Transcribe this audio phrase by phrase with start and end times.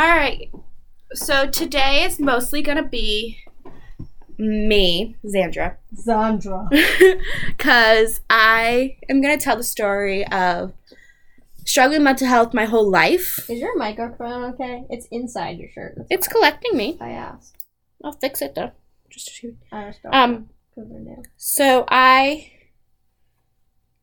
[0.00, 0.50] All right.
[1.12, 3.36] So today is mostly going to be
[4.38, 5.76] me, Xandra.
[5.94, 6.70] Xandra.
[7.48, 10.72] because I am going to tell the story of
[11.66, 13.50] struggling mental health my whole life.
[13.50, 14.84] Is your microphone okay?
[14.88, 15.96] It's inside your shirt.
[15.98, 16.96] That's It's collecting me.
[16.98, 17.62] I asked.
[18.02, 18.70] I'll fix it though.
[19.10, 20.38] Just to don't Um, know,
[20.74, 21.22] 'cause they're new.
[21.36, 22.52] So I,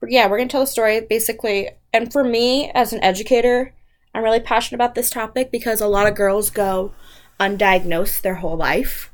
[0.08, 1.72] yeah, we're gonna tell the story basically.
[1.92, 3.74] And for me, as an educator,
[4.14, 6.94] I'm really passionate about this topic because a lot of girls go
[7.40, 9.12] undiagnosed their whole life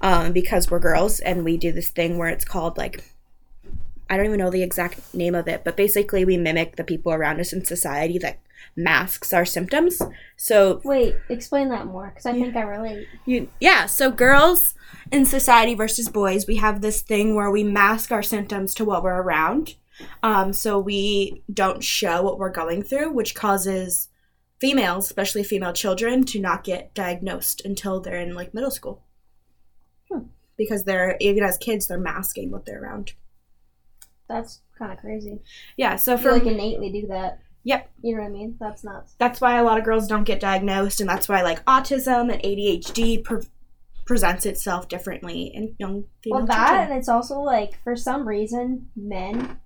[0.00, 3.12] um, because we're girls and we do this thing where it's called like
[4.08, 7.12] I don't even know the exact name of it, but basically we mimic the people
[7.12, 8.38] around us in society that
[8.76, 10.00] masks our symptoms.
[10.36, 13.08] So Wait, explain that more, because I think I relate.
[13.24, 14.74] you, yeah, so girls
[15.10, 19.02] in society versus boys, we have this thing where we mask our symptoms to what
[19.02, 19.74] we're around.
[20.22, 24.08] Um, so we don't show what we're going through, which causes
[24.60, 29.02] females, especially female children, to not get diagnosed until they're in like middle school.
[30.10, 30.24] Hmm.
[30.56, 33.12] Because they're even as kids, they're masking what they're around.
[34.28, 35.40] That's kind of crazy.
[35.76, 37.40] Yeah, so for like innately do that.
[37.64, 37.90] Yep.
[38.02, 38.56] You know what I mean?
[38.60, 39.14] That's nuts.
[39.18, 42.40] that's why a lot of girls don't get diagnosed, and that's why like autism and
[42.42, 43.42] ADHD pre-
[44.04, 46.90] presents itself differently in young female Well, that children.
[46.90, 49.58] and it's also like for some reason men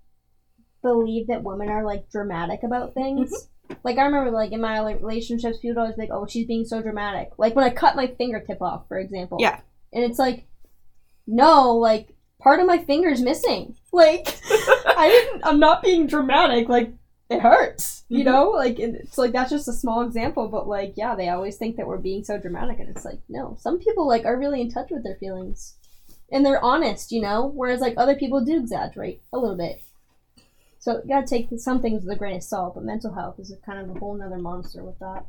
[0.82, 3.30] believe that women are like dramatic about things.
[3.30, 3.46] Mm-hmm.
[3.84, 6.46] Like I remember, like in my like, relationships, people would always be like, "Oh, she's
[6.46, 9.38] being so dramatic." Like when I cut my fingertip off, for example.
[9.40, 9.60] Yeah.
[9.92, 10.46] And it's like,
[11.26, 13.76] no, like part of my finger's missing.
[13.92, 14.38] Like
[14.86, 15.44] I didn't.
[15.44, 16.68] I'm not being dramatic.
[16.68, 16.92] Like
[17.28, 18.04] it hurts.
[18.08, 18.24] You Mhm.
[18.26, 21.76] know, like it's like that's just a small example, but like yeah, they always think
[21.76, 23.56] that we're being so dramatic, and it's like no.
[23.58, 25.74] Some people like are really in touch with their feelings,
[26.30, 27.10] and they're honest.
[27.10, 29.80] You know, whereas like other people do exaggerate a little bit.
[30.80, 33.52] So you gotta take some things with a grain of salt, but mental health is
[33.52, 35.26] a kind of a whole nother monster with that.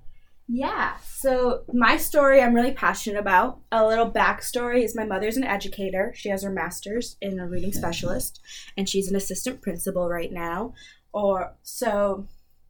[0.47, 0.95] Yeah.
[1.05, 3.59] So my story I'm really passionate about.
[3.72, 6.13] A little backstory is my mother's an educator.
[6.16, 8.39] She has her master's in a reading specialist
[8.77, 10.73] and she's an assistant principal right now.
[11.13, 12.28] Or so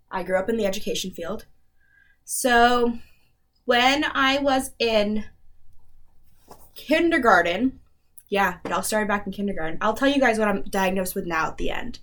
[0.10, 1.46] I grew up in the education field.
[2.26, 2.98] So
[3.66, 5.26] when I was in
[6.74, 7.80] kindergarten,
[8.30, 9.78] yeah, it all started back in kindergarten.
[9.82, 12.00] I'll tell you guys what I'm diagnosed with now at the end.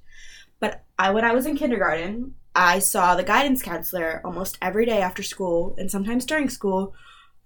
[0.61, 5.01] But I when I was in kindergarten, I saw the guidance counselor almost every day
[5.01, 6.95] after school and sometimes during school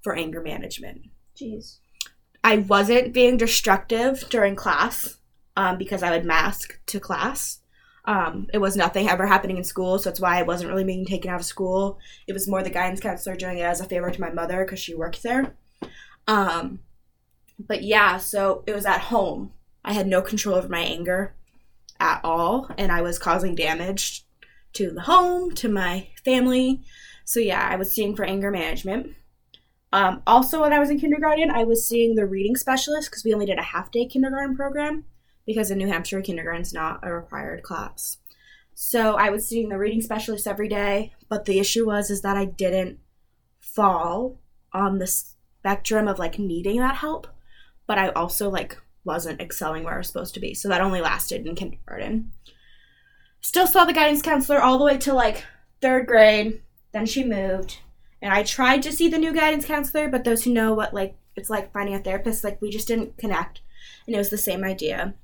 [0.02, 1.02] for anger management.
[1.36, 1.78] Jeez.
[2.44, 5.18] I wasn't being destructive during class
[5.56, 7.60] um, because I would mask to class.
[8.04, 11.04] Um, it was nothing ever happening in school, so that's why I wasn't really being
[11.04, 11.98] taken out of school.
[12.26, 14.80] It was more the guidance counselor doing it as a favor to my mother because
[14.80, 15.54] she worked there.
[16.26, 16.80] Um,
[17.58, 19.52] but yeah, so it was at home.
[19.84, 21.34] I had no control over my anger
[22.02, 24.26] at all, and I was causing damage
[24.74, 26.82] to the home, to my family.
[27.24, 29.14] So yeah, I was seeing for anger management.
[29.92, 33.32] Um, also, when I was in kindergarten, I was seeing the reading specialist because we
[33.32, 35.04] only did a half day kindergarten program
[35.46, 38.18] because in New Hampshire, kindergarten's not a required class.
[38.74, 42.36] So I was seeing the reading specialist every day, but the issue was is that
[42.36, 42.98] I didn't
[43.60, 44.40] fall
[44.72, 47.28] on the spectrum of like needing that help,
[47.86, 50.54] but I also like wasn't excelling where I was supposed to be.
[50.54, 52.32] So that only lasted in kindergarten.
[53.40, 55.44] Still saw the guidance counselor all the way to like
[55.80, 56.62] third grade.
[56.92, 57.78] Then she moved.
[58.20, 61.16] And I tried to see the new guidance counselor, but those who know what like
[61.34, 63.62] it's like finding a therapist, like we just didn't connect.
[64.06, 65.14] And it was the same idea.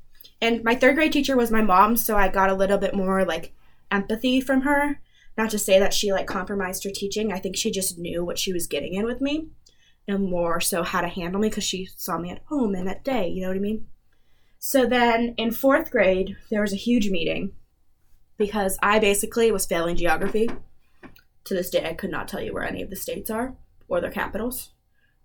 [0.40, 3.24] And my third grade teacher was my mom, so I got a little bit more
[3.24, 3.52] like
[3.90, 5.00] empathy from her.
[5.36, 7.32] Not to say that she like compromised her teaching.
[7.32, 9.48] I think she just knew what she was getting in with me
[10.08, 13.04] and more so how to handle me because she saw me at home and at
[13.04, 13.86] day, you know what I mean?
[14.58, 17.52] So then in fourth grade, there was a huge meeting
[18.38, 20.48] because I basically was failing geography.
[21.44, 23.54] To this day, I could not tell you where any of the states are
[23.88, 24.70] or their capitals,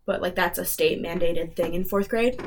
[0.06, 2.40] but like that's a state mandated thing in fourth grade.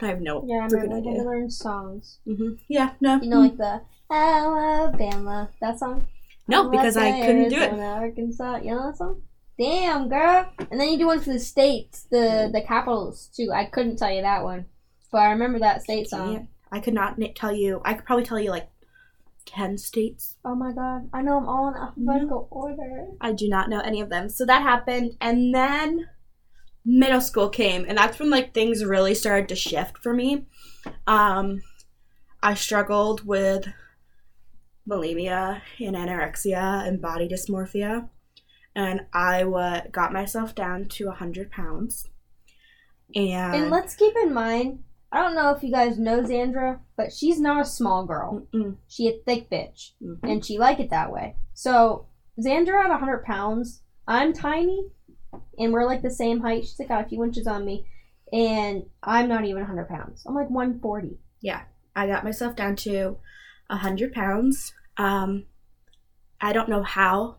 [0.00, 1.24] I have no Yeah, I freaking remember when we idea.
[1.24, 2.18] learned songs.
[2.26, 6.06] hmm Yeah, no, You know, like the Alabama, that song?
[6.48, 7.72] no, because I couldn't do it.
[7.72, 9.22] Arkansas, you know that song?
[9.58, 10.52] Damn, girl.
[10.70, 13.50] And then you do one for the states, the the capitals too.
[13.54, 14.66] I couldn't tell you that one,
[15.10, 16.34] but I remember that state song.
[16.34, 16.48] Can't.
[16.72, 17.80] I could not tell you.
[17.84, 18.68] I could probably tell you like
[19.46, 20.36] ten states.
[20.44, 23.06] Oh my god, I know them all in alphabetical order.
[23.20, 24.28] I do not know any of them.
[24.28, 26.06] So that happened, and then
[26.84, 30.46] middle school came, and that's when like things really started to shift for me.
[31.06, 31.62] Um,
[32.42, 33.66] I struggled with
[34.88, 38.08] bulimia and anorexia and body dysmorphia,
[38.76, 42.06] and I wa- got myself down to hundred pounds.
[43.14, 47.12] And, And let's keep in mind, I don't know if you guys know Xandra, but
[47.12, 48.46] she's not a small girl.
[48.52, 48.76] Mm-mm.
[48.88, 50.18] She a thick bitch, Mhm.
[50.22, 51.36] and she like it that way.
[51.54, 52.06] So
[52.38, 54.90] Xandra at 100 pounds, I'm tiny.
[55.58, 56.62] and we're like the same height.
[56.64, 57.86] She's like got a few inches on me,
[58.32, 60.24] and I'm not even 100 pounds.
[60.26, 61.18] I'm like 140.
[61.42, 61.62] Yeah,
[61.94, 63.18] I got myself down to
[63.68, 64.72] 100 pounds.
[64.96, 65.44] Um,
[66.40, 67.36] I don't know how.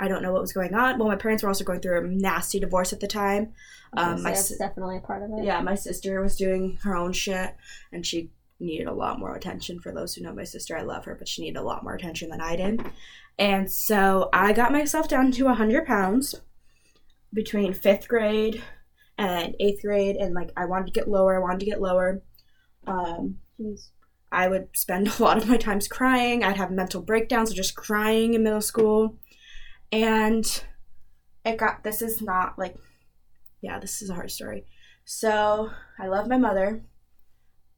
[0.00, 0.98] I don't know what was going on.
[0.98, 3.52] Well, my parents were also going through a nasty divorce at the time.
[3.96, 5.44] Um, my that's si- definitely a part of it.
[5.44, 7.56] yeah, my sister was doing her own shit,
[7.92, 8.30] and she
[8.60, 9.80] needed a lot more attention.
[9.80, 11.94] For those who know my sister, I love her, but she needed a lot more
[11.94, 12.84] attention than I did.
[13.38, 16.34] And so I got myself down to 100 pounds
[17.32, 18.62] between fifth grade
[19.16, 22.22] and eighth grade, and like I wanted to get lower, I wanted to get lower.
[22.86, 23.38] Um,
[24.30, 26.44] I would spend a lot of my times crying.
[26.44, 29.16] I'd have mental breakdowns of just crying in middle school.
[29.92, 30.64] And
[31.44, 32.76] it got this is not like
[33.60, 34.66] yeah, this is a hard story.
[35.04, 36.84] So I love my mother.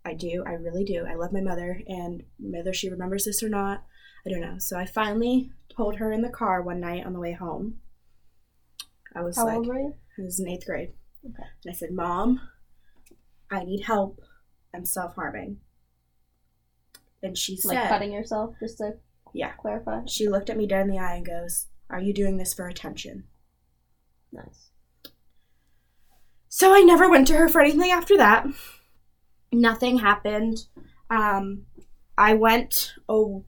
[0.04, 1.06] I do, I really do.
[1.08, 3.84] I love my mother and whether she remembers this or not,
[4.26, 4.56] I don't know.
[4.58, 7.76] So I finally told her in the car one night on the way home.
[9.14, 9.94] I was How like old were you?
[10.18, 10.92] I was in eighth grade.
[11.24, 11.48] Okay.
[11.64, 12.40] And I said, Mom,
[13.50, 14.20] I need help.
[14.74, 15.58] I'm self harming.
[17.22, 18.94] And she Like cutting yourself, just to
[19.34, 19.52] Yeah.
[19.52, 20.04] clarify.
[20.06, 22.68] she looked at me dead in the eye and goes, Are you doing this for
[22.68, 23.24] attention?
[24.32, 24.70] Nice.
[26.48, 28.46] So I never went to her for anything after that.
[29.52, 30.66] Nothing happened.
[31.08, 31.66] Um,
[32.16, 33.44] I went o-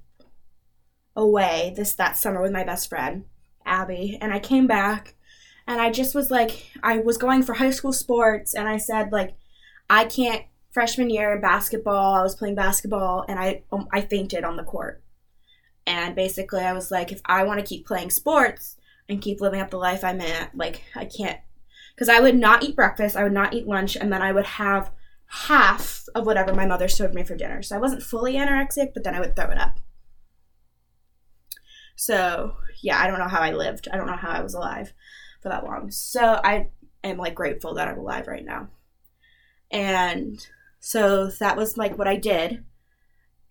[1.15, 3.25] away this that summer with my best friend,
[3.67, 5.15] Abby, and I came back
[5.67, 9.13] and I just was like I was going for high school sports and I said
[9.13, 9.35] like
[9.89, 14.45] I can't freshman year in basketball, I was playing basketball and I um, I fainted
[14.45, 15.02] on the court.
[15.87, 18.77] And basically I was like if I want to keep playing sports
[19.09, 21.39] and keep living up the life I'm in, like I can't
[21.95, 24.47] because I would not eat breakfast, I would not eat lunch, and then I would
[24.47, 24.91] have
[25.27, 27.63] half of whatever my mother served me for dinner.
[27.63, 29.81] So I wasn't fully anorexic, but then I would throw it up.
[31.97, 33.89] So yeah, I don't know how I lived.
[33.93, 34.93] I don't know how I was alive
[35.41, 35.91] for that long.
[35.91, 36.69] So I
[37.05, 38.69] am like grateful that I'm alive right now.
[39.71, 40.47] And
[40.81, 42.65] so that was like what I did.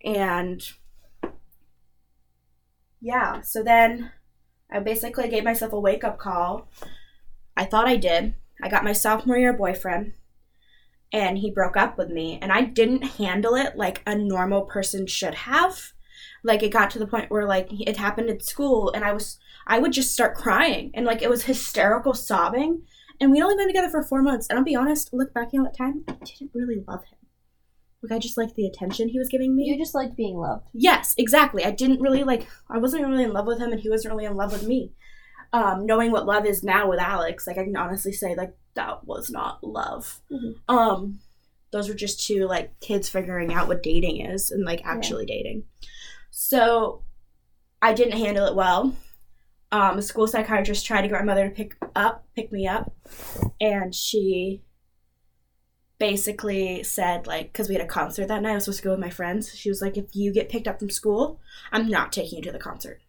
[0.04, 0.62] And
[3.02, 4.12] yeah, so then
[4.70, 6.68] I basically gave myself a wake up call.
[7.56, 8.34] I thought I did.
[8.62, 10.14] I got my sophomore year boyfriend
[11.12, 15.06] and he broke up with me and I didn't handle it like a normal person
[15.06, 15.92] should have.
[16.44, 19.38] Like it got to the point where like it happened at school and I was
[19.66, 22.82] I would just start crying and like it was hysterical sobbing
[23.20, 25.64] and we'd only been together for 4 months and I'll be honest, look back on
[25.64, 27.18] that time, I didn't really love him.
[28.02, 29.64] Like I just liked the attention he was giving me.
[29.64, 30.68] You just liked being loved.
[30.72, 31.64] Yes, exactly.
[31.64, 32.48] I didn't really like.
[32.68, 34.92] I wasn't really in love with him, and he wasn't really in love with me.
[35.52, 39.04] Um, knowing what love is now with Alex, like I can honestly say, like that
[39.06, 40.20] was not love.
[40.32, 40.54] Mhm.
[40.68, 41.20] Um,
[41.70, 45.64] those were just two like kids figuring out what dating is and like actually dating.
[46.30, 47.02] So,
[47.80, 48.96] I didn't handle it well.
[49.70, 52.92] Um, a school psychiatrist tried to get my mother to pick up, pick me up,
[53.60, 54.62] and she
[56.02, 58.90] basically said like because we had a concert that night i was supposed to go
[58.90, 59.56] with my friends.
[59.56, 61.38] She was like if you get picked up from school
[61.70, 63.00] i'm not taking you to the concert.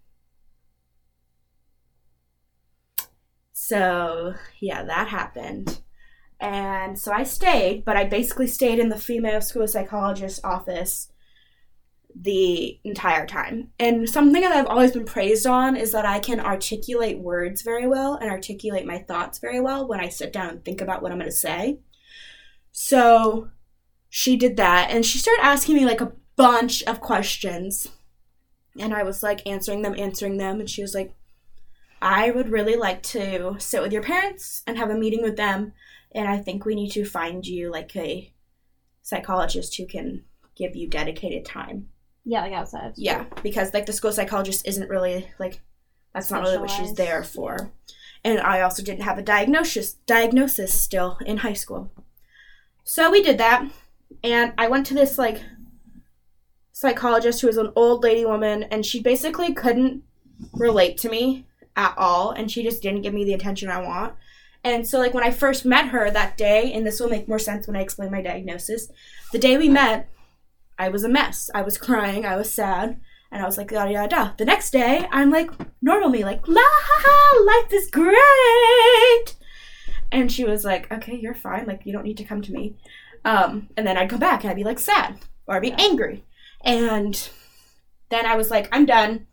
[3.51, 5.81] So yeah that happened.
[6.39, 11.11] And so i stayed but i basically stayed in the female school psychologist office
[12.15, 13.71] the entire time.
[13.79, 17.87] And something that i've always been praised on is that i can articulate words very
[17.87, 21.11] well and articulate my thoughts very well when i sit down and think about what
[21.11, 21.79] i'm going to say
[22.73, 23.49] so
[24.09, 27.87] she did that and she started asking me like a bunch of questions.
[28.77, 30.59] And I was like answering them, answering them.
[30.59, 31.13] And she was like,
[32.01, 35.73] I would really like to sit with your parents and have a meeting with them.
[36.13, 38.33] And I think we need to find you like a
[39.03, 40.25] psychologist who can
[40.55, 41.89] give you dedicated time.
[42.25, 42.93] Yeah, like outside.
[42.95, 45.61] Yeah, because like the school psychologist isn't really like
[46.13, 47.71] that's not really what she's there for.
[48.23, 51.91] And I also didn't have a diagnosis diagnosis still in high school.
[52.83, 53.69] So we did that
[54.23, 55.43] and I went to this like
[56.71, 60.03] psychologist who was an old lady woman and she basically couldn't
[60.53, 64.15] relate to me at all and she just didn't give me the attention I want.
[64.63, 67.39] And so like when I first met her that day and this will make more
[67.39, 68.89] sense when I explain my diagnosis,
[69.31, 70.09] the day we met
[70.77, 71.49] I was a mess.
[71.53, 72.99] I was crying, I was sad,
[73.31, 74.35] and I was like yada yada.
[74.37, 79.35] The next day, I'm like normal me, like la ha ha, life is great.
[80.13, 81.65] And she was like, okay, you're fine.
[81.65, 82.77] Like you don't need to come to me.
[83.25, 86.23] Um, and then I'd come back and I'd be like sad or I'd be angry,
[86.63, 87.29] and
[88.09, 89.27] then I was like, I'm done.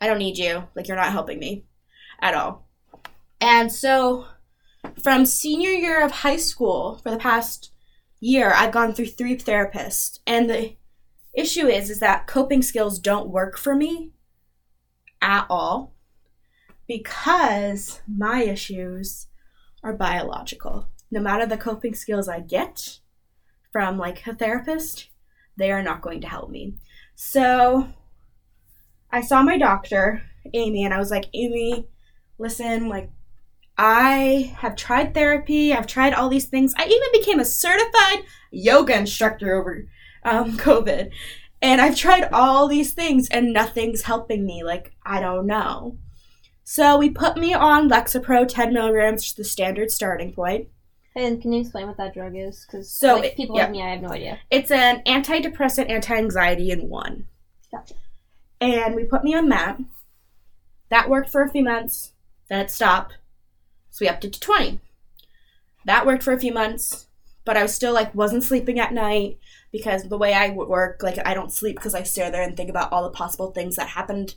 [0.00, 0.64] I don't need you.
[0.74, 1.64] Like you're not helping me
[2.20, 2.66] at all.
[3.40, 4.26] And so,
[5.02, 7.72] from senior year of high school for the past
[8.20, 10.76] year, I've gone through three therapists, and the
[11.34, 14.12] issue is is that coping skills don't work for me
[15.20, 15.94] at all
[16.86, 19.28] because my issues
[19.82, 20.88] are biological.
[21.10, 22.98] No matter the coping skills I get
[23.70, 25.08] from like a therapist,
[25.56, 26.74] they are not going to help me.
[27.14, 27.88] So
[29.10, 30.22] I saw my doctor,
[30.54, 31.86] Amy, and I was like, Amy,
[32.38, 33.10] listen, like
[33.76, 36.74] I have tried therapy, I've tried all these things.
[36.76, 39.86] I even became a certified yoga instructor over
[40.24, 41.10] um, COVID.
[41.60, 44.64] And I've tried all these things and nothing's helping me.
[44.64, 45.96] Like, I don't know.
[46.64, 50.68] So we put me on Lexapro 10 milligrams, the standard starting point.
[51.14, 52.64] And can you explain what that drug is?
[52.66, 53.62] Because So like, it- people yeah.
[53.64, 54.38] like me, I have no idea.
[54.50, 57.26] It's an antidepressant, anti anxiety in one.
[57.70, 57.94] Gotcha.
[58.60, 59.78] And we put me on that.
[60.88, 62.12] That worked for a few months.
[62.48, 63.16] Then it stopped.
[63.90, 64.80] So we upped it to 20.
[65.84, 67.06] That worked for a few months.
[67.44, 69.38] But I was still like, wasn't sleeping at night
[69.72, 72.56] because the way I would work, like, I don't sleep because I stare there and
[72.56, 74.36] think about all the possible things that happened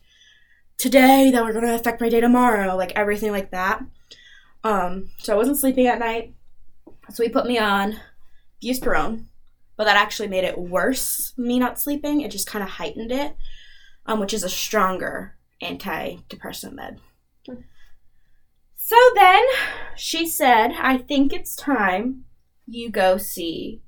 [0.78, 3.84] today that were going to affect my day tomorrow, like everything like that.
[4.64, 6.34] Um, so I wasn't sleeping at night.
[7.12, 8.00] So he put me on
[8.64, 9.26] buspirone
[9.78, 13.36] but that actually made it worse me not sleeping it just kind of heightened it
[14.06, 17.00] um, which is a stronger antidepressant med
[18.76, 19.44] so then
[19.96, 22.26] she said i think it's time
[22.68, 23.82] you go see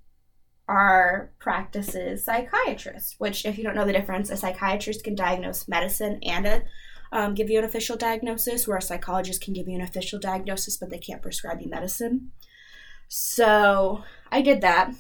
[0.68, 6.20] our practices psychiatrists, which if you don't know the difference a psychiatrist can diagnose medicine
[6.24, 6.64] and a,
[7.12, 10.76] um, give you an official diagnosis where a psychologist can give you an official diagnosis
[10.76, 12.32] but they can't prescribe you medicine
[13.08, 14.94] so i did that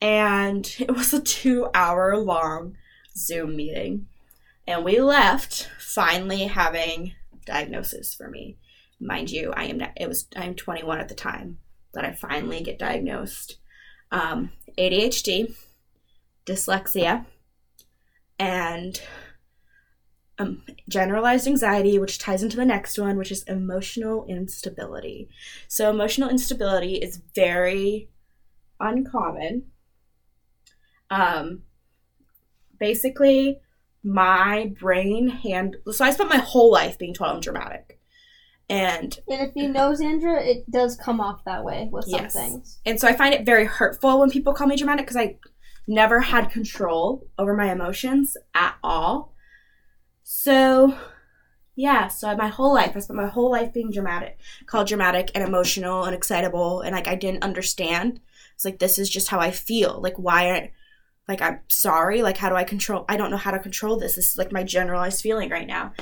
[0.00, 2.76] and it was a two hour long
[3.16, 4.06] Zoom meeting.
[4.66, 7.14] And we left finally having
[7.44, 8.56] diagnosis for me.
[9.00, 11.58] Mind you, I am it was I'm 21 at the time
[11.94, 13.56] that I finally get diagnosed.
[14.10, 15.54] Um, ADHD,
[16.46, 17.26] dyslexia,
[18.38, 19.00] and
[20.38, 25.28] um, generalized anxiety, which ties into the next one, which is emotional instability.
[25.68, 28.08] So, emotional instability is very
[28.80, 29.64] uncommon.
[31.10, 31.62] Um,
[32.78, 33.60] basically,
[34.02, 35.76] my brain hand.
[35.92, 37.99] So I spent my whole life being told I'm dramatic,
[38.70, 42.32] and And if you know Xandra, it does come off that way with some Yes.
[42.32, 42.78] things.
[42.86, 45.36] and so I find it very hurtful when people call me dramatic because I
[45.86, 49.34] never had control over my emotions at all.
[50.22, 50.94] So,
[51.74, 55.42] yeah, so my whole life, I spent my whole life being dramatic, called dramatic and
[55.42, 58.20] emotional and excitable, and like I didn't understand.
[58.54, 60.00] It's like this is just how I feel.
[60.00, 60.50] Like why?
[60.50, 60.70] aren't
[61.26, 62.22] Like I'm sorry.
[62.22, 63.04] Like how do I control?
[63.08, 64.16] I don't know how to control this.
[64.16, 65.92] This is like my generalized feeling right now.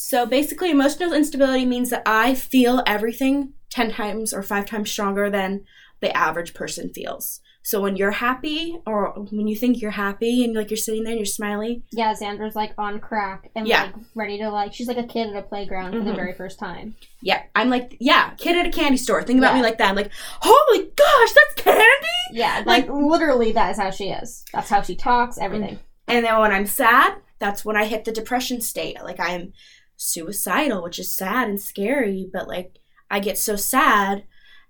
[0.00, 5.28] So basically, emotional instability means that I feel everything ten times or five times stronger
[5.28, 5.64] than
[6.00, 7.40] the average person feels.
[7.64, 11.10] So when you're happy, or when you think you're happy, and like you're sitting there
[11.14, 13.82] and you're smiling, Yeah, Xandra's like on crack and Yeah.
[13.86, 14.72] like ready to like.
[14.72, 16.16] She's like a kid at a playground for the Mhm.
[16.16, 16.94] very first time.
[17.20, 19.24] yeah, I'm like, yeah, kid at a candy store.
[19.24, 19.56] Think about Yeah.
[19.56, 19.90] me like that.
[19.90, 21.82] I'm like, holy gosh, that's candy.
[22.30, 24.44] Yeah, like literally, that is how she is.
[24.52, 25.38] That's how she talks.
[25.38, 25.80] Everything.
[26.06, 28.96] And then when I'm sad, that's when I hit the depression state.
[29.02, 29.52] Like I'm
[29.98, 32.78] suicidal, which is sad and scary, but like
[33.10, 34.24] I get so sad.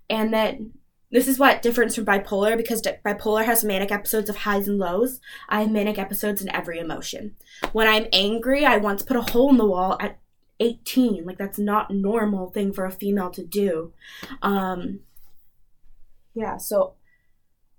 [0.09, 0.73] And then
[1.11, 5.21] this is what difference from bipolar because bipolar has manic episodes of highs and lows.
[5.47, 7.35] I have manic episodes in every emotion.
[7.71, 10.19] When I'm angry, I once put a hole in the wall at
[10.59, 11.25] 18.
[11.25, 13.93] Like that's not normal thing for a female to do.
[14.41, 15.01] Um
[16.33, 16.93] yeah, so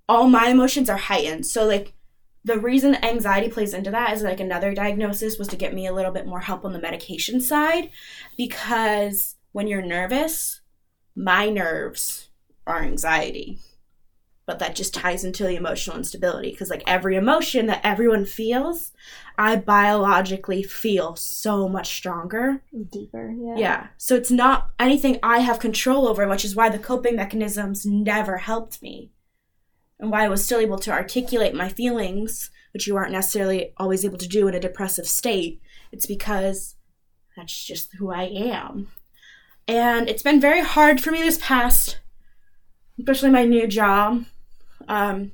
[0.08, 1.46] all my emotions are heightened.
[1.46, 1.94] So like
[2.44, 5.92] the reason anxiety plays into that is like another diagnosis was to get me a
[5.92, 7.90] little bit more help on the medication side
[8.36, 10.60] because when you're nervous,
[11.14, 12.30] my nerves
[12.66, 13.58] are anxiety.
[14.46, 18.90] But that just ties into the emotional instability because, like, every emotion that everyone feels,
[19.38, 22.60] I biologically feel so much stronger.
[22.90, 23.32] Deeper.
[23.38, 23.54] Yeah.
[23.56, 23.86] Yeah.
[23.96, 28.38] So it's not anything I have control over, which is why the coping mechanisms never
[28.38, 29.12] helped me.
[30.00, 34.04] And why I was still able to articulate my feelings, which you aren't necessarily always
[34.04, 35.60] able to do in a depressive state.
[35.92, 36.76] It's because
[37.36, 38.88] that's just who I am.
[39.68, 42.00] And it's been very hard for me this past,
[42.98, 44.24] especially my new job,
[44.88, 45.32] um,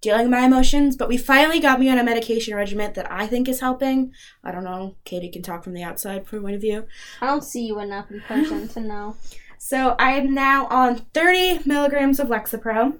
[0.00, 0.96] dealing with my emotions.
[0.96, 4.12] But we finally got me on a medication regimen that I think is helping.
[4.42, 4.96] I don't know.
[5.04, 6.86] Katie can talk from the outside point of view.
[7.20, 9.16] I don't see you enough in person to know.
[9.60, 12.96] So I am now on 30 milligrams of Lexapro,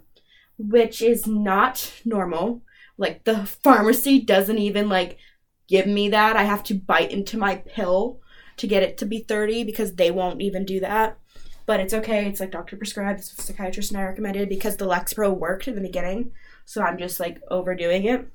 [0.59, 2.63] which is not normal.
[2.97, 5.19] Like the pharmacy doesn't even like
[5.69, 6.37] give me that.
[6.37, 8.21] I have to bite into my pill
[8.57, 11.19] to get it to be 30 because they won't even do that.
[11.67, 12.27] But it's okay.
[12.27, 13.21] It's like doctor prescribed.
[13.21, 16.33] It's psychiatrist and I recommended because the Lexapro worked in the beginning.
[16.65, 18.27] So I'm just like overdoing it.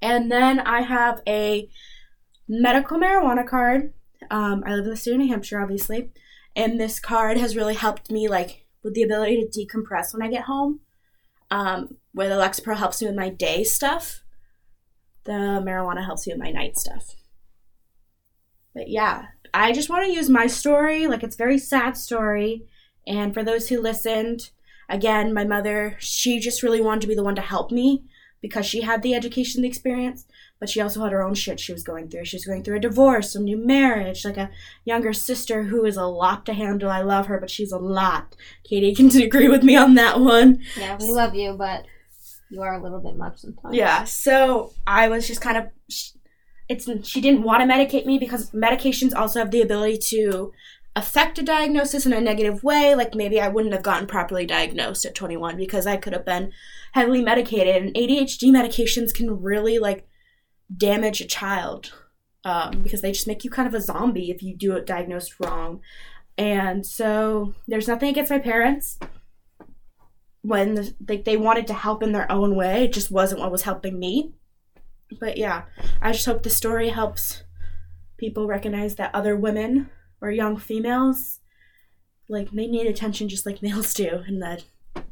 [0.00, 1.68] And then I have a
[2.48, 3.92] medical marijuana card.
[4.30, 6.12] Um, I live in the state of New Hampshire, obviously
[6.54, 10.30] and this card has really helped me like with the ability to decompress when I
[10.30, 10.80] get home.
[11.52, 14.22] Um, where the Lexapro helps me with my day stuff,
[15.24, 17.14] the marijuana helps me with my night stuff.
[18.74, 21.06] But yeah, I just want to use my story.
[21.06, 22.64] Like it's very sad story.
[23.06, 24.50] And for those who listened,
[24.88, 28.04] again, my mother, she just really wanted to be the one to help me
[28.40, 30.26] because she had the education, the experience,
[30.62, 32.24] but she also had her own shit she was going through.
[32.24, 34.48] She was going through a divorce, a new marriage, like a
[34.84, 36.88] younger sister who is a lot to handle.
[36.88, 38.36] I love her, but she's a lot.
[38.62, 40.62] Katie can agree with me on that one.
[40.78, 41.86] Yeah, we love you, but
[42.48, 43.74] you are a little bit much sometimes.
[43.74, 45.64] Yeah, so I was just kind of
[46.68, 50.52] it's she didn't want to medicate me because medications also have the ability to
[50.94, 52.94] affect a diagnosis in a negative way.
[52.94, 56.52] Like maybe I wouldn't have gotten properly diagnosed at 21 because I could have been
[56.92, 57.82] heavily medicated.
[57.82, 60.06] And ADHD medications can really like
[60.76, 61.92] damage a child
[62.44, 65.34] um, because they just make you kind of a zombie if you do it diagnosed
[65.40, 65.80] wrong.
[66.38, 68.98] And so there's nothing against my parents
[70.42, 72.84] when the, like they wanted to help in their own way.
[72.84, 74.32] It just wasn't what was helping me.
[75.20, 75.64] But yeah,
[76.00, 77.42] I just hope the story helps
[78.16, 81.40] people recognize that other women or young females
[82.28, 84.64] like they need attention just like males do and that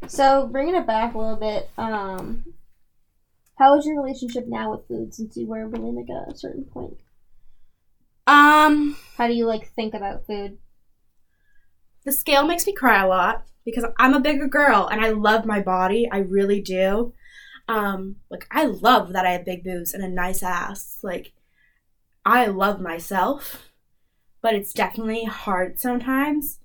[0.07, 2.45] So bringing it back a little bit, um,
[3.61, 6.97] how is your relationship now with food since you were bulimic at a certain point?
[8.27, 10.59] um How do you like think about food?
[12.05, 15.45] the scale makes me cry a lot because I'm a bigger girl and I love
[15.45, 16.09] my body.
[16.11, 17.13] I really do.
[17.69, 20.99] Um, like I love that I have big boobs and a nice ass.
[21.03, 21.33] Like
[22.25, 23.71] I love myself,
[24.43, 26.59] but it's definitely hard sometimes.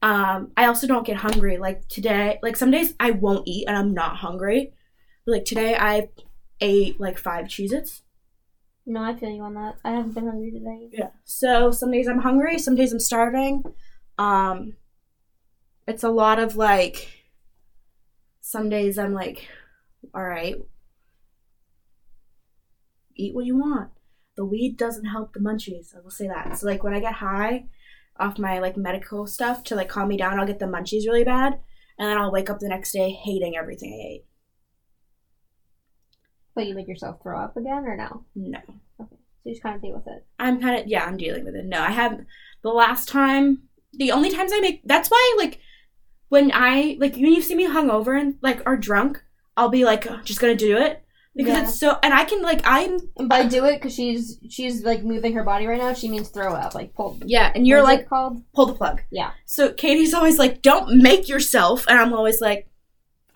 [0.00, 1.58] Um, I also don't get hungry.
[1.58, 4.72] Like today, like some days I won't eat and I'm not hungry.
[5.26, 6.08] Like today I
[6.60, 8.02] ate like five Cheez-Its.
[8.86, 9.76] No, I feel you on that.
[9.84, 10.88] I haven't been hungry today.
[10.92, 11.10] Yeah.
[11.24, 13.62] So some days I'm hungry, some days I'm starving.
[14.16, 14.76] Um
[15.86, 17.08] it's a lot of like
[18.40, 19.46] some days I'm like,
[20.14, 20.56] all right,
[23.14, 23.90] eat what you want.
[24.36, 25.94] The weed doesn't help the munchies.
[25.94, 26.58] I will say that.
[26.58, 27.66] So like when I get high
[28.18, 31.24] off my like medical stuff to like calm me down, I'll get the munchies really
[31.24, 31.60] bad,
[31.98, 34.24] and then I'll wake up the next day hating everything I ate.
[36.58, 38.24] But you make yourself throw up again or no?
[38.34, 38.58] No.
[38.98, 39.08] So
[39.44, 40.26] you just kind of deal with it.
[40.38, 41.64] I'm kind of yeah, I'm dealing with it.
[41.64, 42.20] No, I have
[42.62, 43.62] the last time,
[43.94, 44.82] the only times I make.
[44.84, 45.60] That's why like
[46.28, 49.22] when I like when you see me hungover and like or drunk,
[49.56, 51.02] I'll be like just gonna do it
[51.34, 51.62] because Yeah.
[51.68, 51.98] it's so.
[52.02, 55.44] And I can like I'm And by do it because she's she's like moving her
[55.44, 55.92] body right now.
[55.94, 57.18] She means throw up, like pull.
[57.24, 59.00] yeah, and you're like called pull the plug.
[59.10, 59.30] Yeah.
[59.46, 62.68] So Katie's always like, don't make yourself, and I'm always like.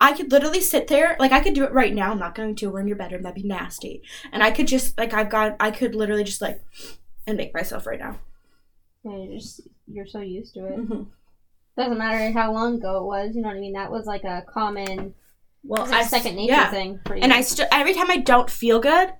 [0.01, 2.11] I could literally sit there, like I could do it right now.
[2.11, 2.69] I'm not going to.
[2.69, 3.23] We're in your bedroom.
[3.23, 4.01] That'd be nasty.
[4.31, 6.61] And I could just, like, I've got, I could literally just like,
[7.25, 8.19] and make myself right now.
[9.03, 10.77] Yeah, you're just you're so used to it.
[10.77, 11.03] Mm-hmm.
[11.77, 13.35] Doesn't matter how long ago it was.
[13.35, 13.73] You know what I mean?
[13.73, 15.13] That was like a common,
[15.63, 16.71] Well, like a second nature yeah.
[16.71, 17.21] thing for you.
[17.21, 19.13] And I still every time I don't feel good,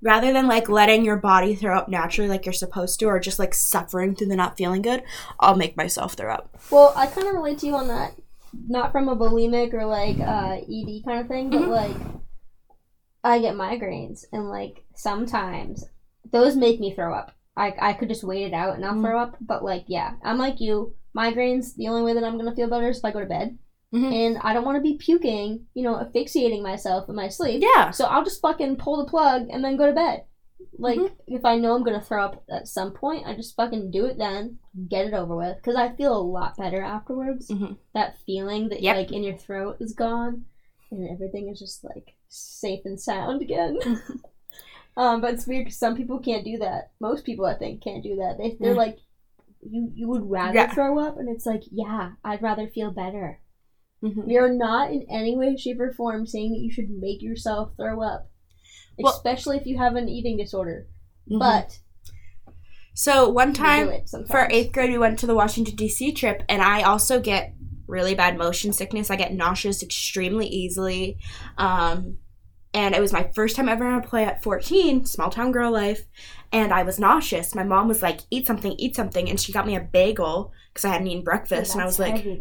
[0.00, 3.38] rather than like letting your body throw up naturally like you're supposed to, or just
[3.38, 5.02] like suffering through the not feeling good,
[5.38, 6.56] I'll make myself throw up.
[6.70, 8.14] Well, I kind of relate to you on that.
[8.52, 11.68] Not from a bulimic or like uh, ED kind of thing, but Mhm.
[11.68, 11.96] like
[13.24, 15.84] I get migraines, and like sometimes
[16.30, 17.32] those make me throw up.
[17.56, 19.02] I I could just wait it out and I'll Mhm.
[19.02, 20.94] throw up, but like yeah, I'm like you.
[21.16, 21.74] Migraines.
[21.74, 23.58] The only way that I'm gonna feel better is if I go to bed,
[23.94, 24.12] Mhm.
[24.12, 25.66] and I don't want to be puking.
[25.74, 27.62] You know, asphyxiating myself in my sleep.
[27.62, 27.90] Yeah.
[27.90, 30.24] So I'll just fucking pull the plug and then go to bed.
[30.78, 31.12] Like Mhm.
[31.26, 34.18] if I know I'm gonna throw up at some point, I just fucking do it
[34.18, 37.48] then, get it over with, because I feel a lot better afterwards.
[37.48, 37.78] Mhm.
[37.94, 38.96] That feeling that Yep.
[38.96, 40.44] like in your throat is gone,
[40.90, 43.78] and everything is just like safe and sound again.
[44.96, 46.90] um, but it's weird because some people can't do that.
[47.00, 48.36] Most people, I think, can't do that.
[48.38, 48.78] They they're Yeah.
[48.78, 48.98] like,
[49.62, 50.72] you you would rather Yeah.
[50.74, 53.40] throw up, and it's like, yeah, I'd rather feel better.
[54.02, 54.26] Mhm.
[54.26, 57.74] We are not in any way, shape, or form saying that you should make yourself
[57.76, 58.30] throw up,
[59.04, 60.86] Well- especially if you have an eating disorder.
[61.30, 61.38] Mhm.
[61.38, 61.78] But
[62.94, 63.90] so one time
[64.28, 66.12] for eighth grade, we went to the Washington D.C.
[66.12, 67.54] trip, and I also get
[67.86, 69.10] really bad motion sickness.
[69.10, 71.18] I get nauseous extremely easily,
[71.56, 72.18] um,
[72.74, 75.70] and it was my first time ever on a play at 14, small town girl
[75.70, 76.06] life,
[76.52, 77.54] and I was nauseous.
[77.54, 80.84] My mom was like, "Eat something, eat something," and she got me a bagel because
[80.84, 82.40] I hadn't eaten breakfast, and I was like, heavy.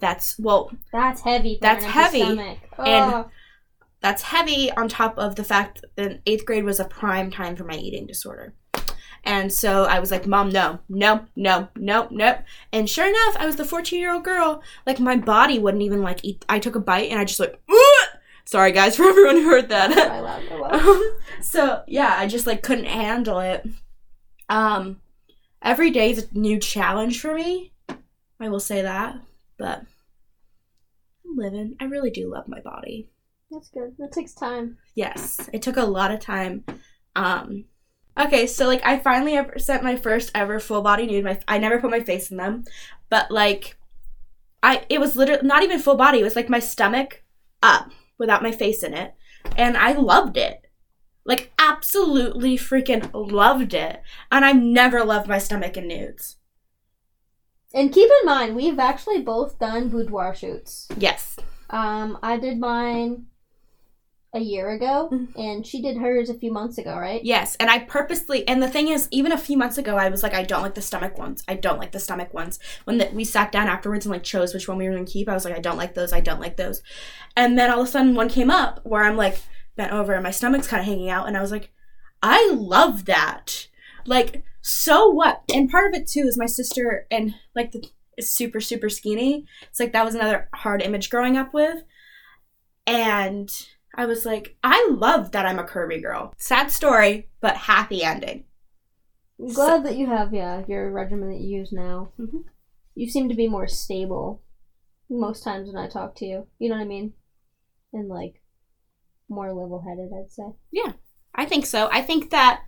[0.00, 1.58] "That's well, That's heavy.
[1.60, 2.20] That's heavy.
[2.22, 2.58] Stomach.
[2.78, 3.26] And-.
[4.00, 7.64] That's heavy on top of the fact that eighth grade was a prime time for
[7.64, 8.54] my eating disorder.
[9.24, 12.38] And so I was like, Mom, no, no, no, no, no.
[12.72, 14.62] And sure enough, I was the 14 year old girl.
[14.86, 16.44] Like, my body wouldn't even like eat.
[16.48, 18.08] I took a bite and I just like, "Ugh!"
[18.48, 19.92] sorry guys for everyone who heard that.
[19.92, 20.42] I love.
[20.50, 23.66] Well, Um, so yeah, I just like couldn't handle it.
[24.48, 25.00] Um,
[25.62, 27.72] every day is a new challenge for me.
[28.40, 29.16] I will say that.
[29.58, 29.82] But
[31.24, 31.76] I'm living.
[31.80, 33.10] I really do love my body.
[33.50, 33.94] That's good.
[33.98, 34.78] That takes time.
[34.94, 36.64] Yes, it took a lot of time.
[37.16, 37.64] Um,
[38.18, 41.24] okay, so like I finally ever sent my first ever full body nude.
[41.24, 42.64] My I never put my face in them,
[43.08, 43.76] but like
[44.62, 46.20] I it was literally not even full body.
[46.20, 47.22] It was like my stomach
[47.62, 49.14] up without my face in it,
[49.56, 50.66] and I loved it.
[51.24, 54.02] Like absolutely freaking loved it.
[54.30, 56.36] And I've never loved my stomach in nudes.
[57.74, 60.88] And keep in mind, we've actually both done boudoir shoots.
[60.96, 61.36] Yes.
[61.68, 63.26] Um, I did mine
[64.34, 65.28] a year ago, Mhm.
[65.36, 67.24] and she did hers a few months ago, right?
[67.24, 70.22] Yes, and I purposely and the thing is, even a few months ago, I was
[70.22, 71.42] like, I don't like the stomach ones.
[71.48, 72.58] I don't like the stomach ones.
[72.84, 75.28] When the, we sat down afterwards and like chose which one we were gonna keep,
[75.28, 76.12] I was like, I don't like those.
[76.12, 76.82] I don't like those.
[77.36, 79.40] And then all of a sudden, one came up where I'm like
[79.76, 81.70] bent over and my stomach's kind of hanging out, and I was like,
[82.22, 83.68] I love that.
[84.04, 85.42] Like, so what?
[85.54, 87.82] And part of it too is my sister and like the
[88.18, 89.46] is super super skinny.
[89.70, 91.82] It's like that was another hard image growing up with,
[92.86, 93.48] and
[93.98, 96.32] I was like, I love that I'm a curvy girl.
[96.38, 98.44] Sad story, but happy ending.
[99.40, 102.12] I'm glad that you have, yeah, your regimen that you use now.
[102.18, 102.44] Mhm.
[102.94, 104.40] You seem to be more stable
[105.10, 106.46] most times when I talk to you.
[106.60, 107.12] You know what I mean?
[107.92, 108.40] And like
[109.28, 110.52] more level headed, I'd say.
[110.70, 110.92] Yeah,
[111.34, 111.88] I think so.
[111.90, 112.62] I think that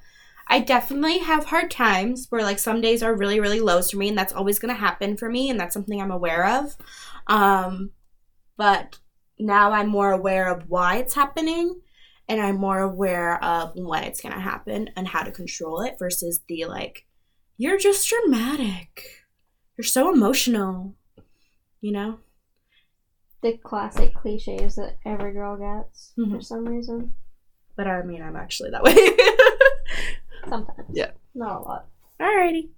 [0.48, 4.08] I definitely have hard times where like some days are really really lows for me
[4.08, 6.76] and that's always going to happen for me and that's something I'm aware of.
[7.28, 7.92] Um
[8.56, 8.98] but
[9.40, 11.80] now I'm more aware of why it's happening
[12.28, 15.96] and I'm more aware of when it's going to happen and how to control it
[15.98, 17.06] versus the like
[17.56, 19.24] you're just dramatic.
[19.76, 20.94] You're so emotional.
[21.80, 22.18] You know?
[23.42, 26.44] The classic cliches that every girl gets for Mhm.
[26.44, 27.14] some reason.
[27.76, 28.94] But I mean, I'm actually that way.
[30.48, 30.88] Sometimes.
[30.92, 31.10] Yeah.
[31.34, 31.86] Not a lot.
[32.20, 32.70] Alrighty.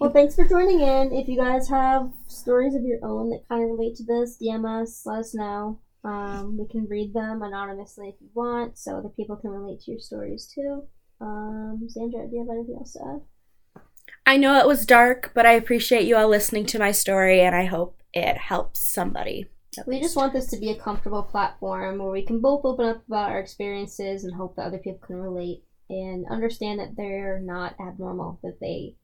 [0.00, 1.12] Well, thanks for joining in.
[1.12, 4.64] If you guys have stories of your own that kind of relate to this, DM
[4.64, 5.78] us, let us know.
[6.04, 9.90] Um, we can read them anonymously if you want, so other people can relate to
[9.90, 10.84] your stories too.
[11.20, 13.82] Um, Xandra, do you have anything else to add?
[14.24, 17.54] I know it was dark, but I appreciate you all listening to my story and
[17.54, 19.50] I hope it helps somebody.
[19.86, 20.04] We least.
[20.04, 23.28] just want this to be a comfortable platform where we can both open up about
[23.28, 28.40] our experiences and hope that other people can relate and understand that they're not abnormal,
[28.42, 28.94] that they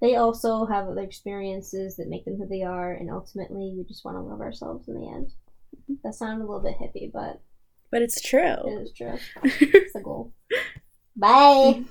[0.00, 4.04] they also have other experiences that make them who they are, and ultimately we just
[4.04, 5.32] want to love ourselves in the end.
[5.76, 5.94] Mm-hmm.
[6.04, 7.40] That sounded a little bit hippie, but
[7.90, 8.40] But it's true.
[8.66, 9.18] it is true.
[9.44, 10.32] It's the goal.
[11.16, 11.84] Bye.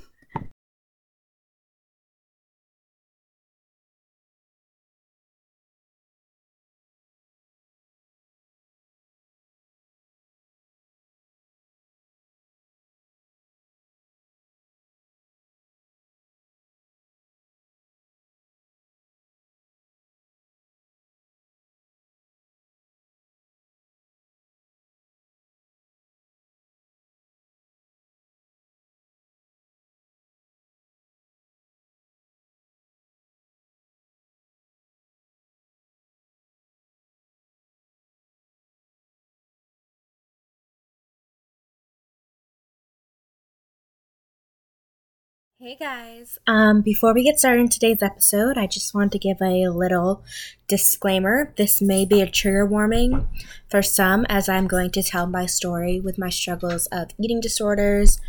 [45.62, 46.38] Hey guys.
[46.48, 50.24] Um, before we get started in today's episode, I just want to give a little
[50.70, 51.54] disclaimer.
[51.58, 53.28] This may be a trigger warning
[53.70, 58.22] for some, as I'm going to tell my story with my struggles of eating disorders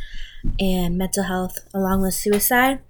[0.59, 2.81] and mental health, along with suicide.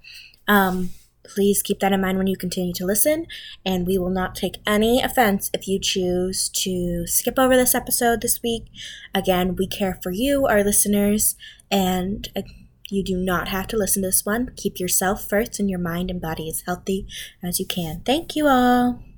[0.47, 0.89] Um,
[1.21, 3.27] please keep that in mind when you continue to listen,
[3.63, 8.21] and we will not take any offense if you choose to skip over this episode
[8.21, 8.65] this week.
[9.13, 11.35] Again, we care for you, our listeners,
[11.69, 12.41] and uh,
[12.91, 14.51] you do not have to listen to this one.
[14.55, 17.07] Keep yourself first and your mind and body as healthy
[17.41, 18.01] as you can.
[18.05, 19.10] Thank you all.